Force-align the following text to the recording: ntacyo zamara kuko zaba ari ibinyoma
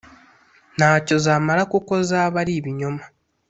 ntacyo 0.77 1.15
zamara 1.25 1.61
kuko 1.73 1.93
zaba 2.09 2.35
ari 2.43 2.53
ibinyoma 2.59 3.03